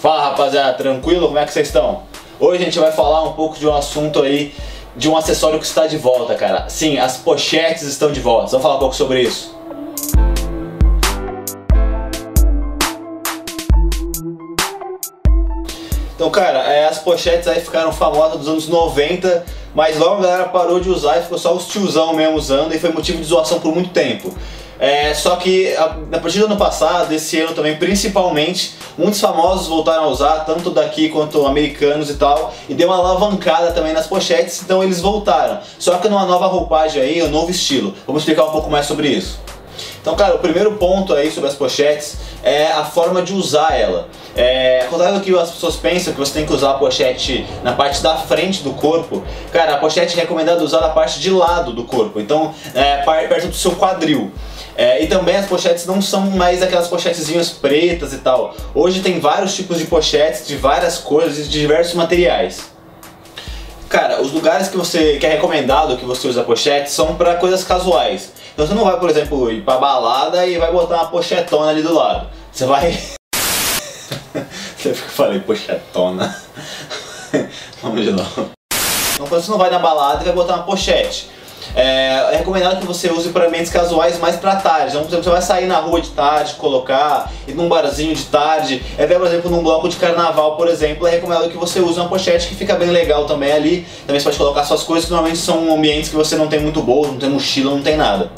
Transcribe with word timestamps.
Fala 0.00 0.24
rapaziada, 0.24 0.74
tranquilo? 0.74 1.26
Como 1.26 1.38
é 1.38 1.46
que 1.46 1.52
vocês 1.52 1.68
estão? 1.68 2.02
Hoje 2.38 2.60
a 2.60 2.64
gente 2.66 2.78
vai 2.78 2.92
falar 2.92 3.22
um 3.22 3.32
pouco 3.32 3.58
de 3.58 3.66
um 3.66 3.74
assunto 3.74 4.22
aí, 4.22 4.54
de 4.94 5.08
um 5.08 5.16
acessório 5.16 5.58
que 5.58 5.64
está 5.64 5.86
de 5.86 5.96
volta, 5.96 6.34
cara. 6.34 6.68
Sim, 6.68 6.98
as 6.98 7.16
pochetes 7.16 7.82
estão 7.82 8.12
de 8.12 8.20
volta. 8.20 8.48
Vamos 8.48 8.62
falar 8.62 8.76
um 8.76 8.78
pouco 8.78 8.94
sobre 8.94 9.22
isso. 9.22 9.56
Então, 16.14 16.30
cara, 16.30 16.58
é, 16.70 16.86
as 16.86 16.98
pochetes 16.98 17.48
aí 17.48 17.60
ficaram 17.60 17.90
famosas 17.90 18.38
dos 18.38 18.48
anos 18.48 18.68
90, 18.68 19.46
mas 19.74 19.98
logo 19.98 20.16
a 20.16 20.22
galera 20.22 20.44
parou 20.44 20.78
de 20.78 20.90
usar 20.90 21.18
e 21.18 21.22
ficou 21.22 21.38
só 21.38 21.54
os 21.54 21.68
tiozão 21.68 22.14
mesmo 22.14 22.36
usando 22.36 22.74
e 22.74 22.78
foi 22.78 22.90
motivo 22.90 23.18
de 23.18 23.24
zoação 23.24 23.60
por 23.60 23.74
muito 23.74 23.90
tempo. 23.90 24.34
É, 24.78 25.14
só 25.14 25.36
que 25.36 25.74
a, 25.74 25.96
a 26.12 26.18
partir 26.18 26.38
do 26.38 26.46
ano 26.46 26.56
passado, 26.56 27.12
esse 27.12 27.40
ano 27.40 27.54
também, 27.54 27.76
principalmente, 27.76 28.74
muitos 28.96 29.20
famosos 29.20 29.66
voltaram 29.68 30.04
a 30.04 30.08
usar, 30.08 30.40
tanto 30.40 30.70
daqui 30.70 31.08
quanto 31.08 31.46
americanos 31.46 32.10
e 32.10 32.14
tal, 32.14 32.52
e 32.68 32.74
deu 32.74 32.88
uma 32.88 32.96
alavancada 32.96 33.72
também 33.72 33.92
nas 33.92 34.06
pochetes, 34.06 34.62
então 34.62 34.82
eles 34.82 35.00
voltaram. 35.00 35.60
Só 35.78 35.96
que 35.98 36.08
numa 36.08 36.26
nova 36.26 36.46
roupagem 36.46 37.02
aí, 37.02 37.22
um 37.22 37.28
novo 37.28 37.50
estilo. 37.50 37.94
Vamos 38.06 38.22
explicar 38.22 38.44
um 38.44 38.50
pouco 38.50 38.70
mais 38.70 38.86
sobre 38.86 39.08
isso. 39.08 39.38
Então, 40.00 40.14
cara, 40.14 40.36
o 40.36 40.38
primeiro 40.38 40.72
ponto 40.76 41.12
aí 41.12 41.30
sobre 41.30 41.50
as 41.50 41.56
pochetes 41.56 42.16
é 42.42 42.68
a 42.68 42.84
forma 42.84 43.22
de 43.22 43.34
usar 43.34 43.76
ela. 43.76 44.08
É, 44.36 44.86
contrário 44.88 45.20
que 45.20 45.36
as 45.36 45.50
pessoas 45.50 45.76
pensam 45.76 46.12
que 46.12 46.18
você 46.18 46.32
tem 46.32 46.46
que 46.46 46.52
usar 46.52 46.72
a 46.72 46.74
pochete 46.74 47.46
na 47.62 47.72
parte 47.72 48.02
da 48.02 48.16
frente 48.16 48.62
do 48.62 48.70
corpo, 48.70 49.24
cara, 49.52 49.74
a 49.74 49.76
pochete 49.78 50.16
é 50.16 50.20
recomendado 50.20 50.62
usar 50.62 50.80
na 50.80 50.90
parte 50.90 51.18
de 51.18 51.30
lado 51.30 51.72
do 51.72 51.84
corpo, 51.84 52.20
então 52.20 52.54
é, 52.74 52.98
perto 53.26 53.48
do 53.48 53.54
seu 53.54 53.72
quadril. 53.72 54.30
É, 54.76 55.02
e 55.02 55.06
também 55.06 55.36
as 55.36 55.46
pochetes 55.46 55.86
não 55.86 56.02
são 56.02 56.30
mais 56.32 56.62
aquelas 56.62 56.86
pochetezinhas 56.86 57.48
pretas 57.48 58.12
e 58.12 58.18
tal. 58.18 58.54
Hoje 58.74 59.00
tem 59.00 59.18
vários 59.18 59.54
tipos 59.54 59.78
de 59.78 59.86
pochetes, 59.86 60.46
de 60.46 60.56
várias 60.56 60.98
cores, 60.98 61.36
de 61.36 61.48
diversos 61.48 61.94
materiais. 61.94 62.70
Cara, 63.88 64.20
os 64.20 64.32
lugares 64.32 64.68
que 64.68 64.76
você 64.76 65.16
que 65.16 65.24
é 65.24 65.30
recomendado 65.30 65.96
que 65.96 66.04
você 66.04 66.28
use 66.28 66.38
a 66.38 66.42
pochete 66.42 66.90
são 66.90 67.14
para 67.14 67.36
coisas 67.36 67.64
casuais. 67.64 68.32
Então 68.52 68.66
você 68.66 68.74
não 68.74 68.84
vai, 68.84 68.98
por 68.98 69.08
exemplo, 69.08 69.50
ir 69.50 69.62
pra 69.62 69.78
balada 69.78 70.44
e 70.46 70.58
vai 70.58 70.70
botar 70.70 70.96
uma 70.96 71.06
pochetona 71.06 71.70
ali 71.70 71.82
do 71.82 71.94
lado. 71.94 72.28
Você 72.52 72.66
vai. 72.66 72.98
você 74.76 74.92
falei 74.92 75.40
pochetona. 75.40 76.36
Vamos 77.82 78.04
de 78.04 78.10
novo. 78.10 78.50
Então 79.14 79.26
você 79.26 79.50
não 79.50 79.58
vai 79.58 79.70
na 79.70 79.78
balada 79.78 80.20
e 80.22 80.24
vai 80.24 80.34
botar 80.34 80.56
uma 80.56 80.64
pochete. 80.64 81.30
É, 81.74 82.34
é 82.34 82.36
recomendado 82.36 82.80
que 82.80 82.86
você 82.86 83.10
use 83.10 83.30
para 83.30 83.46
ambientes 83.46 83.70
casuais 83.70 84.18
mais 84.18 84.36
para 84.36 84.56
tarde. 84.56 84.90
Então, 84.90 85.02
por 85.02 85.08
exemplo, 85.08 85.24
você 85.24 85.30
vai 85.30 85.42
sair 85.42 85.66
na 85.66 85.78
rua 85.78 86.00
de 86.00 86.10
tarde, 86.10 86.54
colocar, 86.54 87.32
ir 87.46 87.54
num 87.54 87.68
barzinho 87.68 88.14
de 88.14 88.24
tarde, 88.24 88.82
é 88.96 89.06
por 89.06 89.26
exemplo, 89.26 89.50
num 89.50 89.62
bloco 89.62 89.88
de 89.88 89.96
carnaval, 89.96 90.56
por 90.56 90.68
exemplo, 90.68 91.06
é 91.06 91.10
recomendado 91.12 91.50
que 91.50 91.56
você 91.56 91.80
use 91.80 91.98
uma 91.98 92.08
pochete 92.08 92.48
que 92.48 92.54
fica 92.54 92.74
bem 92.74 92.90
legal 92.90 93.24
também 93.26 93.52
ali. 93.52 93.86
Também 94.06 94.20
você 94.20 94.24
pode 94.24 94.38
colocar 94.38 94.64
suas 94.64 94.82
coisas, 94.82 95.06
que 95.06 95.10
normalmente 95.10 95.38
são 95.38 95.74
ambientes 95.74 96.10
que 96.10 96.16
você 96.16 96.36
não 96.36 96.48
tem 96.48 96.60
muito 96.60 96.82
bolso, 96.82 97.12
não 97.12 97.18
tem 97.18 97.30
mochila, 97.30 97.70
não 97.72 97.82
tem 97.82 97.96
nada. 97.96 98.30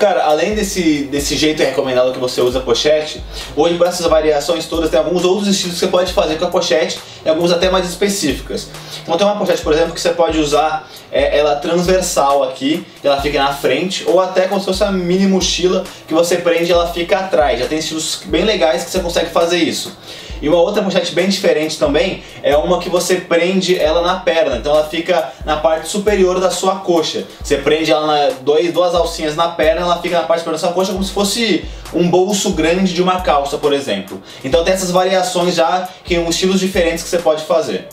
Cara, 0.00 0.24
além 0.24 0.54
desse, 0.54 1.02
desse 1.12 1.36
jeito 1.36 1.62
recomendado 1.62 2.10
que 2.10 2.18
você 2.18 2.40
usa 2.40 2.58
a 2.58 2.62
pochete, 2.62 3.22
hoje 3.54 3.76
para 3.76 3.90
essas 3.90 4.06
variações 4.06 4.64
todas 4.64 4.88
tem 4.88 4.98
alguns 4.98 5.26
outros 5.26 5.46
estilos 5.46 5.74
que 5.74 5.80
você 5.80 5.88
pode 5.88 6.14
fazer 6.14 6.38
com 6.38 6.46
a 6.46 6.48
pochete 6.48 6.98
e 7.22 7.28
alguns 7.28 7.52
até 7.52 7.68
mais 7.68 7.86
específicas. 7.86 8.68
Então 9.02 9.18
tem 9.18 9.26
uma 9.26 9.36
pochete, 9.36 9.60
por 9.60 9.74
exemplo, 9.74 9.92
que 9.92 10.00
você 10.00 10.08
pode 10.08 10.38
usar 10.38 10.88
é, 11.12 11.36
ela 11.38 11.54
transversal 11.56 12.42
aqui, 12.44 12.82
ela 13.04 13.20
fica 13.20 13.38
na 13.38 13.52
frente, 13.52 14.02
ou 14.06 14.18
até 14.18 14.48
como 14.48 14.58
se 14.58 14.64
fosse 14.64 14.82
uma 14.82 14.90
mini 14.90 15.26
mochila 15.26 15.84
que 16.08 16.14
você 16.14 16.36
prende 16.36 16.70
e 16.70 16.72
ela 16.72 16.90
fica 16.90 17.18
atrás. 17.18 17.60
Já 17.60 17.66
tem 17.66 17.78
estilos 17.78 18.22
bem 18.24 18.44
legais 18.44 18.84
que 18.84 18.90
você 18.90 19.00
consegue 19.00 19.28
fazer 19.28 19.58
isso. 19.58 19.92
E 20.40 20.48
uma 20.48 20.58
outra 20.58 20.82
pochete 20.82 21.14
bem 21.14 21.28
diferente 21.28 21.78
também 21.78 22.22
é 22.42 22.56
uma 22.56 22.78
que 22.78 22.88
você 22.88 23.16
prende 23.16 23.78
ela 23.78 24.02
na 24.02 24.20
perna, 24.20 24.56
então 24.56 24.74
ela 24.74 24.86
fica 24.86 25.32
na 25.44 25.56
parte 25.56 25.88
superior 25.88 26.40
da 26.40 26.50
sua 26.50 26.76
coxa. 26.76 27.24
Você 27.42 27.58
prende 27.58 27.90
ela 27.90 28.06
na 28.06 28.34
dois, 28.40 28.72
duas 28.72 28.94
alcinhas 28.94 29.36
na 29.36 29.48
perna, 29.48 29.82
ela 29.82 30.00
fica 30.00 30.16
na 30.16 30.26
parte 30.26 30.40
superior 30.40 30.60
da 30.60 30.66
sua 30.66 30.74
coxa 30.74 30.92
como 30.92 31.04
se 31.04 31.12
fosse 31.12 31.64
um 31.92 32.08
bolso 32.08 32.50
grande 32.50 32.94
de 32.94 33.02
uma 33.02 33.20
calça, 33.20 33.58
por 33.58 33.72
exemplo. 33.72 34.22
Então 34.44 34.64
tem 34.64 34.72
essas 34.72 34.90
variações 34.90 35.54
já 35.54 35.88
que 36.04 36.14
são 36.14 36.28
estilos 36.28 36.60
diferentes 36.60 37.04
que 37.04 37.10
você 37.10 37.18
pode 37.18 37.44
fazer. 37.44 37.88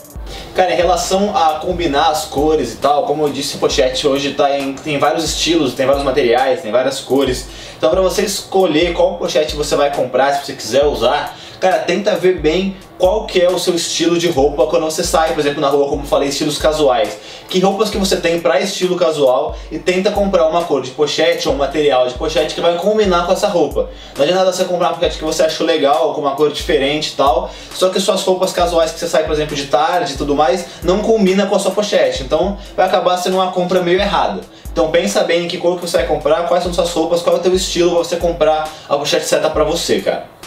Cara, 0.54 0.72
em 0.72 0.76
relação 0.76 1.36
a 1.36 1.54
combinar 1.54 2.08
as 2.08 2.24
cores 2.24 2.74
e 2.74 2.76
tal, 2.76 3.04
como 3.04 3.24
eu 3.24 3.30
disse, 3.30 3.58
pochete 3.58 4.06
hoje 4.06 4.34
tá 4.34 4.58
em, 4.58 4.74
tem 4.74 4.98
vários 4.98 5.24
estilos, 5.24 5.74
tem 5.74 5.86
vários 5.86 6.04
materiais, 6.04 6.60
tem 6.60 6.72
várias 6.72 7.00
cores. 7.00 7.46
Então 7.76 7.90
para 7.90 8.00
você 8.00 8.22
escolher 8.22 8.92
qual 8.92 9.16
pochete 9.16 9.54
você 9.54 9.76
vai 9.76 9.94
comprar, 9.94 10.32
se 10.34 10.46
você 10.46 10.52
quiser 10.52 10.84
usar, 10.84 11.36
cara, 11.60 11.78
tenta 11.80 12.14
ver 12.16 12.40
bem 12.40 12.76
qual 12.98 13.26
que 13.26 13.40
é 13.40 13.48
o 13.48 13.58
seu 13.58 13.74
estilo 13.76 14.18
de 14.18 14.28
roupa 14.28 14.66
quando 14.66 14.84
você 14.84 15.04
sai, 15.04 15.32
por 15.32 15.38
exemplo, 15.38 15.60
na 15.60 15.68
rua, 15.68 15.88
como 15.88 16.04
falei, 16.04 16.28
estilos 16.28 16.58
casuais. 16.58 17.16
Que 17.48 17.60
roupas 17.60 17.90
que 17.90 17.96
você 17.96 18.16
tem 18.16 18.40
para 18.40 18.60
estilo 18.60 18.96
casual 18.96 19.56
e 19.70 19.78
tenta 19.78 20.10
comprar 20.10 20.46
uma 20.48 20.64
cor 20.64 20.82
de 20.82 20.90
pochete 20.90 21.48
ou 21.48 21.54
um 21.54 21.58
material 21.58 22.08
de 22.08 22.14
pochete 22.14 22.54
que 22.54 22.60
vai 22.60 22.76
combinar 22.76 23.24
com 23.24 23.32
essa 23.32 23.46
roupa. 23.46 23.88
Não 24.16 24.24
adianta 24.24 24.44
você 24.52 24.64
comprar 24.64 24.88
uma 24.88 24.94
pochete 24.94 25.18
que 25.18 25.24
você 25.24 25.44
achou 25.44 25.66
legal, 25.66 26.12
com 26.12 26.20
uma 26.20 26.32
cor 26.32 26.50
diferente 26.50 27.12
e 27.12 27.16
tal, 27.16 27.50
só 27.72 27.88
que 27.88 28.00
suas 28.00 28.22
roupas 28.22 28.52
casuais 28.52 28.90
que 28.90 28.98
você 28.98 29.06
sai, 29.06 29.24
por 29.24 29.32
exemplo, 29.32 29.54
de 29.54 29.66
tarde 29.66 30.14
e 30.14 30.16
tudo 30.16 30.34
mais, 30.34 30.66
não 30.82 30.98
combina 30.98 31.46
com 31.46 31.54
a 31.54 31.58
sua 31.58 31.70
pochete. 31.70 32.24
Então 32.24 32.58
vai 32.76 32.86
acabar 32.86 33.16
sendo 33.16 33.36
uma 33.36 33.52
compra 33.52 33.80
meio 33.80 34.00
errada. 34.00 34.40
Então 34.72 34.90
pensa 34.90 35.22
bem 35.24 35.44
em 35.44 35.48
que 35.48 35.58
cor 35.58 35.76
que 35.76 35.82
você 35.82 35.98
vai 35.98 36.06
comprar, 36.06 36.46
quais 36.48 36.62
são 36.62 36.72
suas 36.72 36.90
roupas, 36.92 37.22
qual 37.22 37.36
é 37.36 37.38
o 37.38 37.42
teu 37.42 37.54
estilo 37.54 37.90
pra 37.90 37.98
você 37.98 38.16
comprar 38.16 38.68
a 38.88 38.96
pochete 38.96 39.24
certa 39.24 39.48
pra 39.50 39.64
você, 39.64 40.00
cara. 40.00 40.37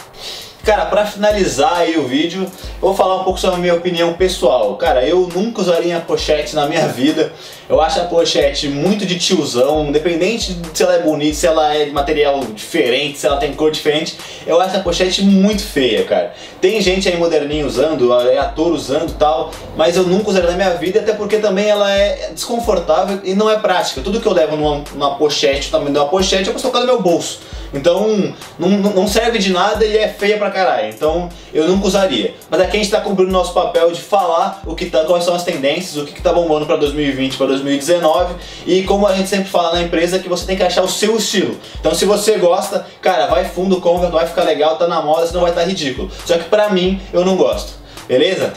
Cara, 0.64 0.86
para 0.86 1.04
finalizar 1.04 1.78
aí 1.78 1.98
o 1.98 2.06
vídeo, 2.06 2.42
eu 2.42 2.80
vou 2.80 2.94
falar 2.94 3.16
um 3.16 3.24
pouco 3.24 3.40
sobre 3.40 3.56
a 3.56 3.58
minha 3.58 3.74
opinião 3.74 4.12
pessoal. 4.12 4.76
Cara, 4.76 5.04
eu 5.04 5.28
nunca 5.34 5.60
usaria 5.60 5.98
pochete 5.98 6.54
na 6.54 6.66
minha 6.66 6.86
vida. 6.88 7.32
Eu 7.68 7.80
acho 7.80 8.00
a 8.00 8.04
pochete 8.04 8.68
muito 8.68 9.04
de 9.04 9.18
tiozão, 9.18 9.86
independente 9.86 10.56
se 10.72 10.82
ela 10.84 10.94
é 10.94 11.00
bonita, 11.00 11.34
se 11.34 11.46
ela 11.48 11.74
é 11.74 11.86
de 11.86 11.90
material 11.90 12.44
diferente, 12.54 13.18
se 13.18 13.26
ela 13.26 13.38
tem 13.38 13.52
cor 13.54 13.72
diferente. 13.72 14.16
Eu 14.46 14.60
acho 14.60 14.76
a 14.76 14.80
pochete 14.80 15.22
muito 15.22 15.62
feia, 15.64 16.04
cara. 16.04 16.32
Tem 16.60 16.80
gente 16.80 17.08
aí 17.08 17.16
moderninha 17.16 17.66
usando, 17.66 18.12
é 18.12 18.38
ator 18.38 18.72
usando 18.72 19.12
tal, 19.18 19.50
mas 19.76 19.96
eu 19.96 20.04
nunca 20.04 20.30
usaria 20.30 20.50
na 20.50 20.56
minha 20.56 20.74
vida, 20.74 21.00
até 21.00 21.12
porque 21.12 21.38
também 21.38 21.66
ela 21.66 21.90
é 21.90 22.30
desconfortável 22.32 23.20
e 23.24 23.34
não 23.34 23.50
é 23.50 23.58
prática. 23.58 24.00
Tudo 24.00 24.20
que 24.20 24.26
eu 24.26 24.32
levo 24.32 24.56
numa, 24.56 24.84
numa 24.92 25.14
pochete, 25.16 25.72
tamanho 25.72 25.92
de 25.92 25.98
uma 25.98 26.08
pochete, 26.08 26.46
eu 26.46 26.52
posso 26.52 26.70
colocar 26.70 26.86
no 26.86 26.86
meu 26.86 27.02
bolso. 27.02 27.40
Então 27.72 28.34
não, 28.58 28.68
não 28.68 29.08
serve 29.08 29.38
de 29.38 29.52
nada 29.52 29.84
e 29.84 29.96
é 29.96 30.08
feia 30.08 30.38
pra 30.38 30.50
caralho. 30.50 30.88
Então 30.88 31.28
eu 31.52 31.66
nunca 31.68 31.86
usaria. 31.86 32.34
Mas 32.50 32.60
aqui 32.60 32.76
a 32.76 32.80
gente 32.80 32.90
tá 32.90 33.00
cumprindo 33.00 33.30
o 33.30 33.32
nosso 33.32 33.52
papel 33.52 33.90
de 33.90 34.00
falar 34.00 34.62
o 34.66 34.74
que 34.74 34.86
tá, 34.86 35.04
quais 35.04 35.24
são 35.24 35.34
as 35.34 35.44
tendências, 35.44 35.96
o 35.96 36.06
que, 36.06 36.12
que 36.12 36.22
tá 36.22 36.32
bombando 36.32 36.66
pra 36.66 36.76
2020, 36.76 37.36
pra 37.36 37.46
2019. 37.46 38.34
E 38.66 38.82
como 38.82 39.06
a 39.06 39.14
gente 39.14 39.28
sempre 39.28 39.48
fala 39.48 39.72
na 39.72 39.82
empresa, 39.82 40.18
que 40.18 40.28
você 40.28 40.46
tem 40.46 40.56
que 40.56 40.62
achar 40.62 40.82
o 40.82 40.88
seu 40.88 41.16
estilo. 41.16 41.56
Então 41.80 41.94
se 41.94 42.04
você 42.04 42.38
gosta, 42.38 42.86
cara, 43.00 43.26
vai 43.26 43.44
fundo, 43.44 43.80
compra, 43.80 44.08
vai 44.08 44.26
ficar 44.26 44.42
legal, 44.42 44.76
tá 44.76 44.86
na 44.86 45.00
moda, 45.00 45.26
senão 45.26 45.40
vai 45.40 45.50
estar 45.50 45.62
tá 45.62 45.66
ridículo. 45.66 46.10
Só 46.26 46.36
que 46.36 46.44
pra 46.44 46.70
mim, 46.70 47.00
eu 47.12 47.24
não 47.24 47.36
gosto. 47.36 47.72
Beleza? 48.06 48.52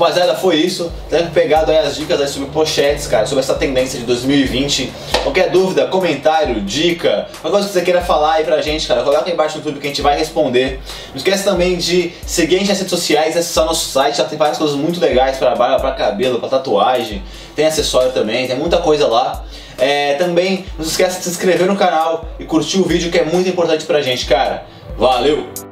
Rapaziada, 0.00 0.34
foi 0.34 0.56
isso. 0.56 0.90
Tenho 1.10 1.28
pegado 1.30 1.70
aí 1.70 1.76
as 1.76 1.94
dicas 1.94 2.30
sobre 2.30 2.48
pochetes, 2.48 3.06
cara, 3.06 3.26
sobre 3.26 3.44
essa 3.44 3.52
tendência 3.52 4.00
de 4.00 4.06
2020. 4.06 4.90
Qualquer 5.22 5.50
dúvida, 5.50 5.88
comentário, 5.88 6.58
dica, 6.62 7.28
qualquer 7.42 7.50
coisa 7.50 7.66
que 7.68 7.74
você 7.74 7.82
queira 7.82 8.00
falar 8.00 8.36
aí 8.36 8.44
pra 8.44 8.62
gente, 8.62 8.88
cara, 8.88 9.02
coloca 9.02 9.26
aí 9.26 9.34
embaixo 9.34 9.58
no 9.58 9.60
YouTube 9.60 9.78
que 9.78 9.86
a 9.86 9.90
gente 9.90 10.00
vai 10.00 10.16
responder. 10.16 10.80
Não 11.10 11.16
esquece 11.16 11.44
também 11.44 11.76
de 11.76 12.14
seguir 12.24 12.56
a 12.56 12.58
gente 12.60 12.68
nas 12.68 12.78
redes 12.78 12.90
sociais, 12.90 13.36
acessar 13.36 13.66
nosso 13.66 13.90
site, 13.90 14.16
já 14.16 14.24
tem 14.24 14.38
várias 14.38 14.56
coisas 14.56 14.74
muito 14.74 14.98
legais 14.98 15.36
pra 15.36 15.54
barba, 15.54 15.78
pra 15.78 15.92
cabelo, 15.92 16.38
pra 16.38 16.48
tatuagem, 16.48 17.22
tem 17.54 17.66
acessório 17.66 18.10
também, 18.12 18.46
tem 18.46 18.56
muita 18.56 18.78
coisa 18.78 19.06
lá. 19.06 19.44
É, 19.76 20.14
também 20.14 20.64
não 20.78 20.84
se 20.84 20.92
esqueça 20.92 21.18
de 21.18 21.24
se 21.24 21.30
inscrever 21.30 21.66
no 21.66 21.76
canal 21.76 22.26
e 22.38 22.44
curtir 22.44 22.78
o 22.78 22.84
vídeo 22.84 23.10
que 23.10 23.18
é 23.18 23.24
muito 23.24 23.50
importante 23.50 23.84
pra 23.84 24.00
gente, 24.00 24.24
cara. 24.24 24.64
Valeu! 24.96 25.69